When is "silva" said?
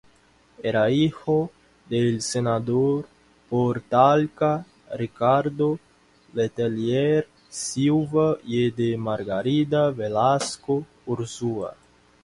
7.49-8.39